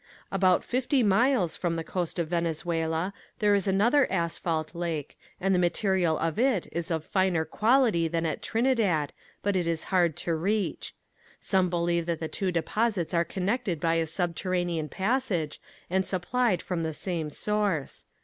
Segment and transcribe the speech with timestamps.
[0.31, 5.59] About fifty miles from the coast in Venezuela there is another asphalt lake and the
[5.59, 10.33] material in it is of finer quality than at Trinidad, but it is hard to
[10.33, 10.95] reach.
[11.39, 16.81] Some believe that the two deposits are connected by a subterranean passage and supplied from
[16.81, 18.05] the same source.